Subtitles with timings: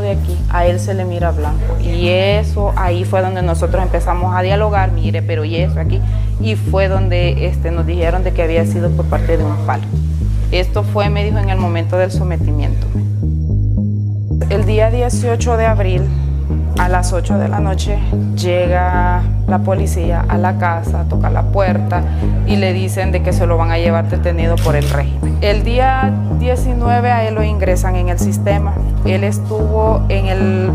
[0.00, 1.78] de aquí, a él se le mira blanco.
[1.80, 6.00] Y eso, ahí fue donde nosotros empezamos a dialogar, mire, pero y eso aquí.
[6.40, 9.84] Y fue donde este, nos dijeron de que había sido por parte de un palo.
[10.50, 12.86] Esto fue, me dijo, en el momento del sometimiento.
[14.50, 16.02] El día 18 de abril,
[16.78, 17.98] a las 8 de la noche,
[18.36, 22.02] llega la policía a la casa, toca la puerta
[22.46, 25.38] y le dicen de que se lo van a llevar detenido por el régimen.
[25.40, 28.74] El día 19 a él lo ingresan en el sistema.
[29.04, 30.72] Él estuvo en el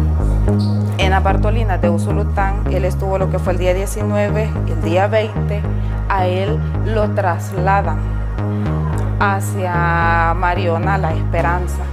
[0.97, 5.07] en la Bartolina de Usulután, él estuvo lo que fue el día 19, el día
[5.07, 5.61] 20,
[6.09, 7.99] a él lo trasladan
[9.19, 11.83] hacia Mariona La Esperanza.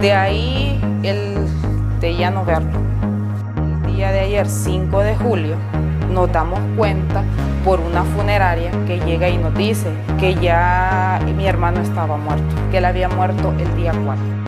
[0.00, 1.46] De ahí, el
[2.00, 2.93] de ya no verlo.
[4.12, 5.56] De ayer, 5 de julio,
[6.12, 7.24] nos damos cuenta
[7.64, 9.88] por una funeraria que llega y nos dice
[10.20, 14.43] que ya mi hermano estaba muerto, que él había muerto el día 4.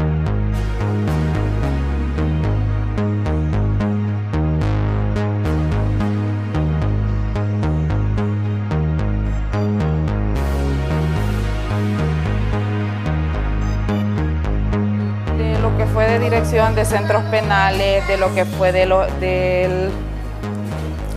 [15.85, 19.91] Fue de dirección de centros penales, de lo que fue de lo, del,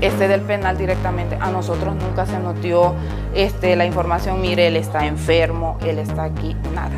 [0.01, 2.93] este del penal directamente, a nosotros nunca se nos dio
[3.33, 6.91] este, la información, mire, él está enfermo, él está aquí, nada.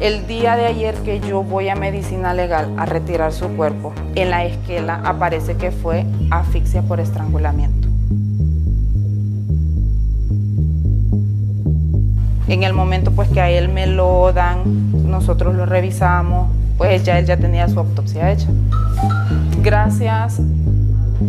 [0.00, 4.30] El día de ayer que yo voy a medicina legal a retirar su cuerpo, en
[4.30, 7.88] la esquela aparece que fue asfixia por estrangulamiento.
[12.48, 16.50] En el momento pues que a él me lo dan, nosotros lo revisamos,
[16.80, 18.48] pues ya él ya tenía su autopsia hecha.
[19.62, 20.40] Gracias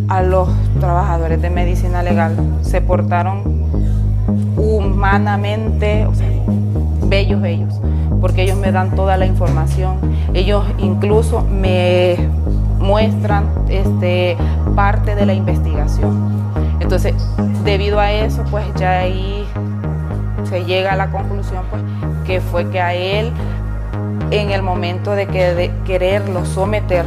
[0.08, 0.48] a los
[0.80, 3.42] trabajadores de medicina legal, se portaron
[4.56, 6.26] humanamente, o sea,
[7.06, 7.78] bellos ellos,
[8.18, 9.98] porque ellos me dan toda la información,
[10.32, 12.16] ellos incluso me
[12.78, 14.38] muestran este,
[14.74, 16.32] parte de la investigación.
[16.80, 17.12] Entonces,
[17.62, 19.46] debido a eso, pues ya ahí
[20.44, 21.82] se llega a la conclusión pues,
[22.24, 23.30] que fue que a él
[24.32, 27.04] en el momento de, que, quererlo someter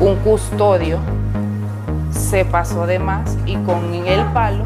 [0.00, 0.98] un custodio,
[2.10, 4.64] se pasó de más y con el palo,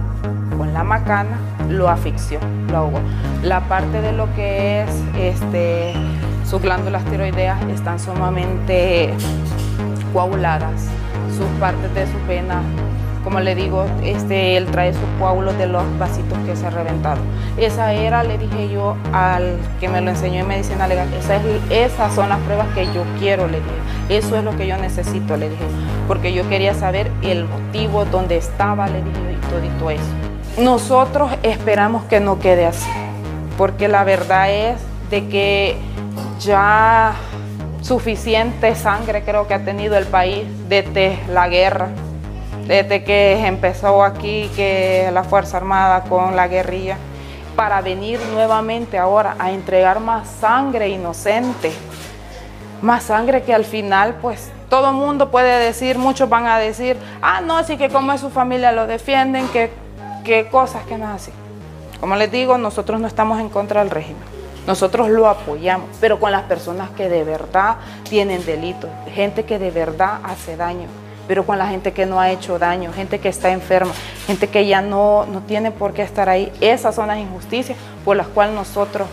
[0.56, 1.36] con la macana,
[1.68, 2.38] lo asfixió,
[2.70, 3.00] lo ahogó.
[3.42, 5.94] La parte de lo que es este,
[6.48, 9.12] sus glándulas tiroideas están sumamente
[10.12, 10.86] coaguladas,
[11.36, 12.62] sus partes de su pena
[13.22, 17.20] como le digo, este, él trae sus coágulos de los vasitos que se ha reventado.
[17.56, 21.08] Esa era, le dije yo al que me lo enseñó en medicina legal,
[21.70, 24.19] esas son las pruebas que yo quiero, le dije.
[24.19, 25.64] Eso es lo que yo necesito, le dije.
[26.08, 29.19] Porque yo quería saber el motivo, dónde estaba, le dije,
[29.64, 30.02] y todo eso.
[30.58, 32.91] Nosotros esperamos que no quede así,
[33.58, 35.76] porque la verdad es de que
[36.41, 37.14] ya
[37.82, 41.88] suficiente sangre creo que ha tenido el país desde la guerra
[42.66, 46.97] desde que empezó aquí que la Fuerza Armada con la guerrilla,
[47.56, 51.72] para venir nuevamente ahora a entregar más sangre inocente,
[52.81, 57.41] más sangre que al final pues todo mundo puede decir, muchos van a decir, ah
[57.41, 59.70] no, así que como es su familia lo defienden, que,
[60.25, 61.32] que cosas que no es así.
[61.99, 64.22] Como les digo, nosotros no estamos en contra del régimen.
[64.66, 67.76] Nosotros lo apoyamos, pero con las personas que de verdad
[68.09, 70.87] tienen delitos, gente que de verdad hace daño
[71.30, 73.92] pero con la gente que no ha hecho daño, gente que está enferma,
[74.26, 76.52] gente que ya no, no tiene por qué estar ahí.
[76.60, 79.06] Esas son las injusticias por las cuales nosotros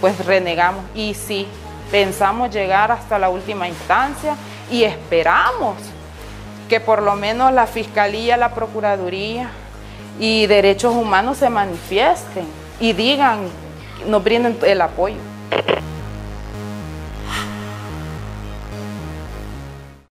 [0.00, 0.82] pues renegamos.
[0.94, 1.46] Y sí,
[1.90, 4.36] pensamos llegar hasta la última instancia
[4.70, 5.76] y esperamos
[6.66, 9.50] que por lo menos la Fiscalía, la Procuraduría
[10.18, 12.46] y Derechos Humanos se manifiesten
[12.80, 13.40] y digan,
[14.06, 15.18] nos brinden el apoyo.